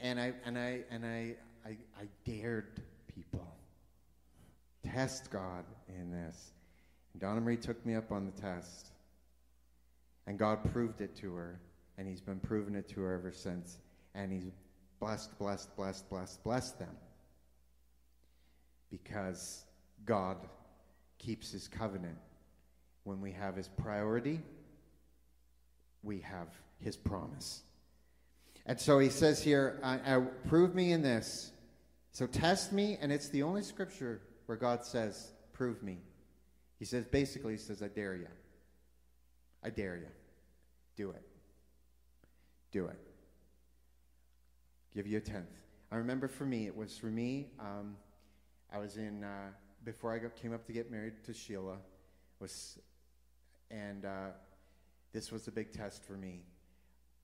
[0.00, 1.34] and I, and I, and I,
[1.66, 2.80] I, I dared
[3.14, 3.46] people
[4.82, 6.52] test God in this.
[7.12, 8.88] And Donna Marie took me up on the test.
[10.26, 11.60] And God proved it to her,
[11.98, 13.78] and He's been proving it to her ever since.
[14.14, 14.50] And He's
[15.02, 16.96] blessed, blessed, blessed, blessed, bless them.
[18.88, 19.64] Because
[20.04, 20.36] God
[21.18, 22.18] keeps his covenant.
[23.02, 24.40] When we have his priority,
[26.04, 26.46] we have
[26.78, 27.62] his promise.
[28.64, 31.50] And so he says here, I, I, prove me in this.
[32.12, 35.98] So test me, and it's the only scripture where God says, prove me.
[36.78, 38.28] He says, basically, he says, I dare you.
[39.64, 40.06] I dare you.
[40.96, 41.22] Do it.
[42.70, 43.11] Do it
[44.94, 45.62] give you a tenth.
[45.90, 47.96] I remember for me, it was for me, um,
[48.72, 49.50] I was in, uh,
[49.84, 51.76] before I got, came up to get married to Sheila,
[52.40, 52.78] was,
[53.70, 54.30] and uh,
[55.12, 56.40] this was a big test for me.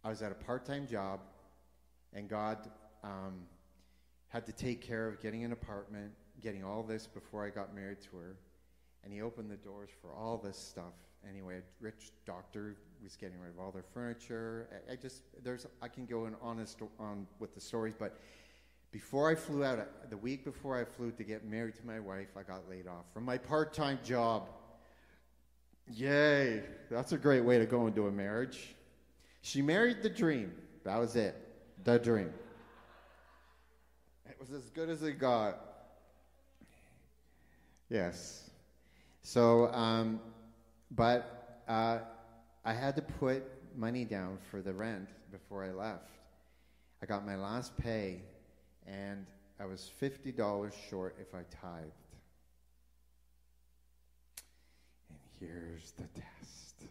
[0.05, 1.21] I was at a part time job,
[2.13, 2.71] and God
[3.03, 3.47] um,
[4.29, 8.03] had to take care of getting an apartment, getting all this before I got married
[8.11, 8.37] to her.
[9.05, 10.95] And He opened the doors for all this stuff.
[11.27, 14.69] Anyway, a rich doctor was getting rid of all their furniture.
[14.89, 18.19] I, I just there's I can go in honest on with the stories, but
[18.91, 22.29] before I flew out, the week before I flew to get married to my wife,
[22.37, 24.49] I got laid off from my part-time job.
[25.91, 26.63] Yay!
[26.91, 28.75] That's a great way to go into a marriage.
[29.43, 30.53] She married the dream.
[30.85, 31.37] That was it.
[31.85, 32.33] The dream.
[34.29, 35.59] It was as good as it got.
[37.91, 38.51] Yes.
[39.23, 40.21] So, um,
[40.91, 41.99] but uh,
[42.65, 43.45] I had to put
[43.77, 46.11] money down for the rent before I left.
[47.03, 48.23] I got my last pay,
[48.87, 49.25] and
[49.61, 51.93] I was $50 short if I tithed.
[55.11, 56.87] And here's the test.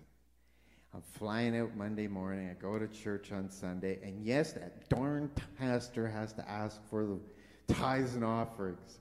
[0.93, 2.49] I'm flying out Monday morning.
[2.49, 7.05] I go to church on Sunday, and yes, that darn pastor has to ask for
[7.05, 8.99] the tithes and offerings.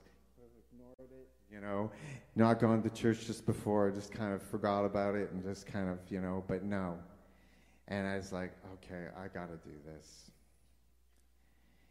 [1.51, 1.91] You know,
[2.35, 5.89] not gone to church just before, just kind of forgot about it and just kind
[5.89, 6.97] of, you know, but no.
[7.87, 10.31] And I was like, okay, I got to do this.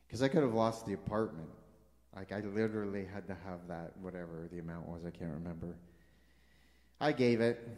[0.07, 1.49] Because I could have lost the apartment.
[2.15, 5.77] Like, I literally had to have that, whatever the amount was, I can't remember.
[7.01, 7.69] I gave it,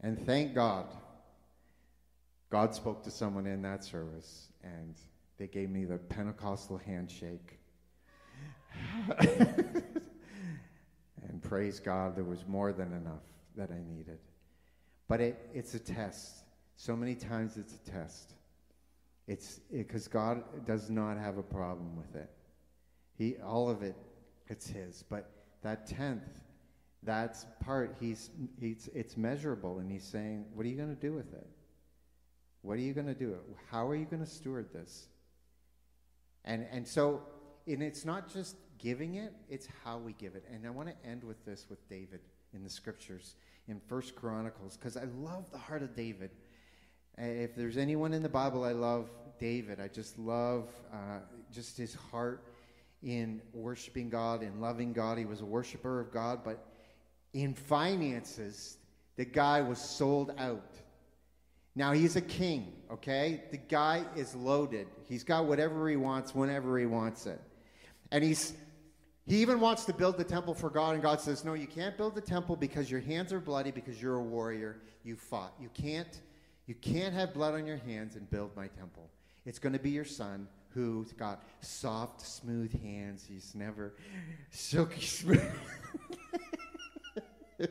[0.00, 0.86] and thank God,
[2.50, 4.96] God spoke to someone in that service, and
[5.38, 7.58] they gave me the Pentecostal handshake.
[11.48, 13.22] praise God, there was more than enough
[13.56, 14.18] that I needed.
[15.08, 16.44] But it, it's a test.
[16.76, 18.34] So many times it's a test.
[19.28, 22.30] It's because it, God does not have a problem with it.
[23.16, 23.96] He all of it,
[24.48, 25.04] it's His.
[25.08, 25.30] But
[25.62, 26.40] that tenth,
[27.02, 28.30] that part, he's,
[28.60, 31.46] he's it's measurable, and He's saying, "What are you going to do with it?
[32.62, 33.36] What are you going to do?
[33.70, 35.08] How are you going to steward this?"
[36.44, 37.22] And and so,
[37.66, 40.44] and it's not just giving it; it's how we give it.
[40.52, 42.20] And I want to end with this with David
[42.54, 43.34] in the scriptures
[43.68, 46.30] in First Chronicles because I love the heart of David.
[47.18, 49.08] If there's anyone in the Bible I love,
[49.38, 49.80] David.
[49.80, 51.18] I just love uh,
[51.52, 52.44] just his heart
[53.02, 55.18] in worshiping God and loving God.
[55.18, 56.64] He was a worshiper of God, but
[57.32, 58.78] in finances,
[59.16, 60.74] the guy was sold out.
[61.74, 63.42] Now he's a king, okay?
[63.50, 64.86] The guy is loaded.
[65.08, 67.40] He's got whatever he wants whenever he wants it.
[68.10, 68.54] And he's
[69.26, 71.96] he even wants to build the temple for God, and God says, No, you can't
[71.96, 74.78] build the temple because your hands are bloody because you're a warrior.
[75.02, 75.52] You fought.
[75.60, 76.20] You can't
[76.66, 79.08] you can't have blood on your hands and build my temple.
[79.44, 83.24] It's going to be your son who's got soft, smooth hands.
[83.26, 83.94] He's never
[84.50, 85.40] silky smooth.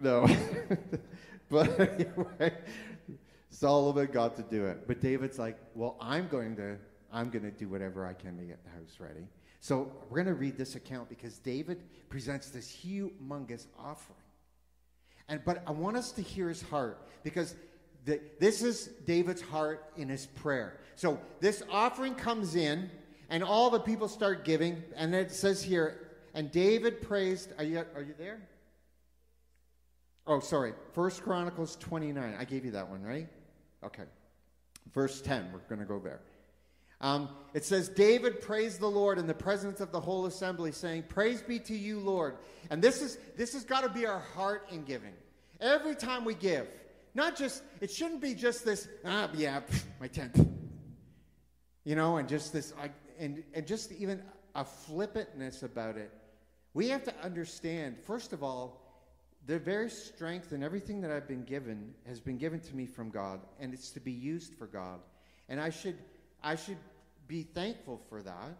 [0.00, 0.28] no.
[1.50, 2.52] but anyway,
[3.48, 4.86] Solomon got to do it.
[4.86, 6.76] But David's like, well, I'm going to
[7.16, 9.26] I'm going to do whatever I can to get the house ready.
[9.60, 14.18] So we're going to read this account because David presents this humongous offering.
[15.26, 17.56] And, but I want us to hear his heart because
[18.04, 20.78] the, this is David's heart in his prayer.
[20.94, 22.90] So this offering comes in,
[23.30, 27.50] and all the people start giving, and it says here, and David praised.
[27.56, 28.40] Are you, are you there?
[30.26, 30.74] Oh, sorry.
[30.92, 32.36] First Chronicles 29.
[32.38, 33.26] I gave you that one, right?
[33.82, 34.04] Okay.
[34.92, 35.50] Verse 10.
[35.50, 36.20] We're going to go there.
[37.00, 41.04] Um, it says, David praised the Lord in the presence of the whole assembly, saying,
[41.08, 42.36] Praise be to you, Lord.
[42.70, 45.12] And this is this has got to be our heart in giving.
[45.60, 46.66] Every time we give,
[47.14, 50.46] not just, it shouldn't be just this, ah, yeah, pff, my tenth.
[51.84, 54.22] You know, and just this, I, and, and just even
[54.54, 56.10] a flippantness about it.
[56.74, 58.82] We have to understand, first of all,
[59.46, 63.10] the very strength and everything that I've been given has been given to me from
[63.10, 65.00] God, and it's to be used for God.
[65.48, 65.96] And I should
[66.46, 66.78] I should
[67.26, 68.56] be thankful for that.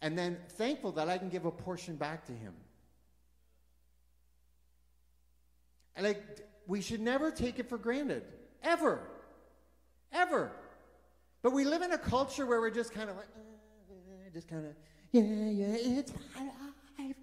[0.00, 2.54] And then thankful that I can give a portion back to him.
[6.00, 6.22] Like
[6.66, 8.22] we should never take it for granted.
[8.62, 9.02] Ever.
[10.10, 10.52] Ever.
[11.42, 14.64] But we live in a culture where we're just kind of like, uh, just kind
[14.64, 14.72] of,
[15.12, 16.48] yeah, yeah, it's my
[16.98, 17.16] life.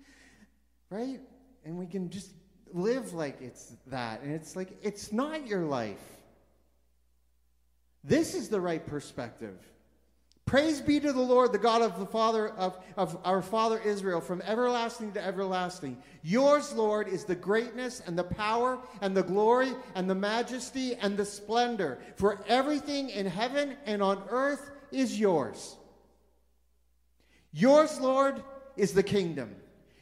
[0.91, 1.19] Right?
[1.65, 2.31] And we can just
[2.71, 4.21] live like it's that.
[4.21, 6.22] And it's like, it's not your life.
[8.03, 9.57] This is the right perspective.
[10.45, 14.19] Praise be to the Lord, the God of the Father of, of our Father Israel,
[14.19, 15.97] from everlasting to everlasting.
[16.21, 21.15] Yours, Lord, is the greatness and the power and the glory and the majesty and
[21.15, 21.99] the splendor.
[22.17, 25.77] For everything in heaven and on earth is yours.
[27.53, 28.43] Yours, Lord,
[28.75, 29.55] is the kingdom.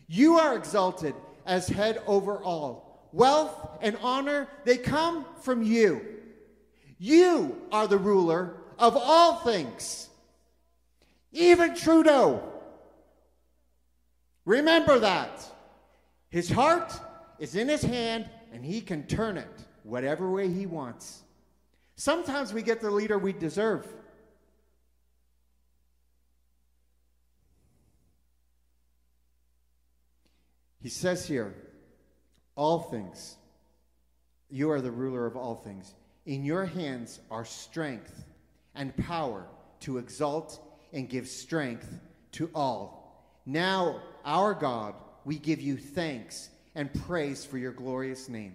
[0.07, 1.13] You are exalted
[1.45, 3.09] as head over all.
[3.13, 6.01] Wealth and honor, they come from you.
[7.03, 10.07] You are the ruler of all things,
[11.31, 12.47] even Trudeau.
[14.45, 15.43] Remember that.
[16.29, 16.93] His heart
[17.39, 19.49] is in his hand, and he can turn it
[19.81, 21.23] whatever way he wants.
[21.95, 23.87] Sometimes we get the leader we deserve.
[30.83, 31.55] He says here,
[32.55, 33.37] all things.
[34.51, 35.95] You are the ruler of all things.
[36.25, 38.23] In your hands are strength
[38.75, 39.47] and power
[39.81, 40.59] to exalt
[40.93, 41.99] and give strength
[42.33, 43.25] to all.
[43.45, 44.93] Now, our God,
[45.25, 48.53] we give you thanks and praise for your glorious name.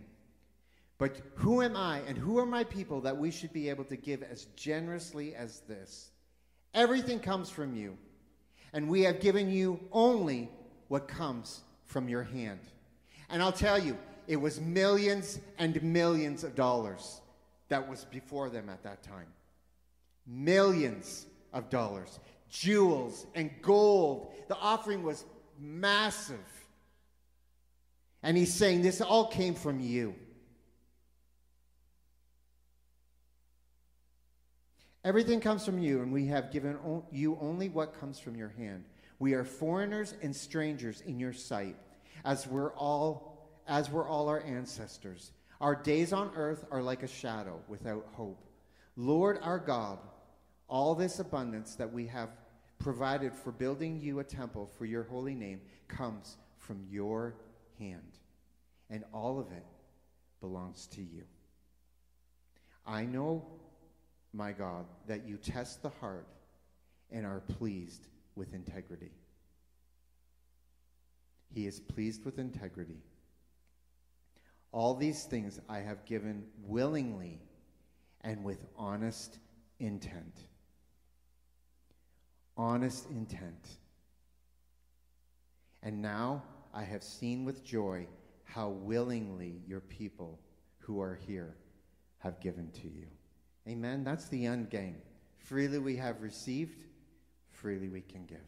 [0.99, 3.97] But who am I and who are my people that we should be able to
[3.97, 6.11] give as generously as this?
[6.73, 7.99] Everything comes from you,
[8.73, 10.49] and we have given you only
[10.89, 12.61] what comes from your hand.
[13.29, 13.99] And I'll tell you,
[14.29, 17.21] it was millions and millions of dollars
[17.69, 19.27] that was before them at that time.
[20.27, 22.19] Millions of dollars.
[22.49, 24.33] jewels and gold.
[24.49, 25.25] The offering was
[25.59, 26.39] massive.
[28.23, 30.15] And he's saying, This all came from you.
[35.05, 36.77] Everything comes from you, and we have given
[37.13, 38.85] you only what comes from your hand.
[39.21, 41.77] We are foreigners and strangers in your sight,
[42.25, 43.37] as we're all
[43.69, 45.33] as were all our ancestors.
[45.61, 48.45] Our days on earth are like a shadow without hope.
[48.97, 49.99] Lord our God,
[50.69, 52.31] all this abundance that we have
[52.79, 57.37] provided for building you a temple for your holy name comes from your
[57.79, 58.19] hand,
[58.91, 59.65] and all of it
[60.41, 61.25] belongs to you.
[62.87, 63.45] I know,
[64.33, 66.27] my God, that you test the heart
[67.11, 69.13] and are pleased with integrity.
[71.55, 72.99] He is pleased with integrity.
[74.73, 77.41] All these things I have given willingly
[78.23, 79.39] and with honest
[79.79, 80.41] intent.
[82.57, 83.69] Honest intent.
[85.83, 86.43] And now
[86.75, 88.07] I have seen with joy
[88.45, 90.41] how willingly your people
[90.79, 91.57] who are here
[92.19, 93.07] have given to you.
[93.69, 94.05] Amen.
[94.05, 94.97] That's the end game.
[95.39, 96.85] Freely we have received,
[97.51, 98.39] freely we can give.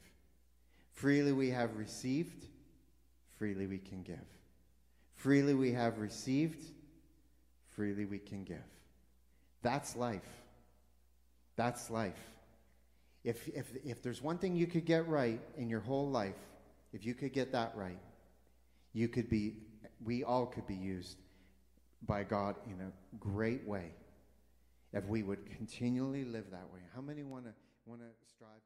[0.92, 2.46] Freely we have received,
[3.36, 4.37] freely we can give.
[5.18, 6.64] Freely we have received,
[7.70, 8.62] freely we can give.
[9.62, 10.28] That's life.
[11.56, 12.20] That's life.
[13.24, 16.38] If, if, if there's one thing you could get right in your whole life,
[16.92, 17.98] if you could get that right,
[18.92, 19.56] you could be,
[20.04, 21.16] we all could be used
[22.06, 23.90] by God in a great way
[24.92, 26.78] if we would continually live that way.
[26.94, 27.52] How many want to
[27.86, 28.62] want to strive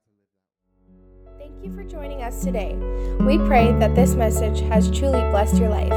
[1.39, 2.75] Thank you for joining us today.
[3.21, 5.93] We pray that this message has truly blessed your life.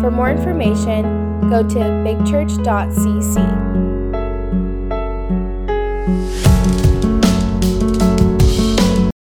[0.00, 3.70] For more information, go to bigchurch.cc.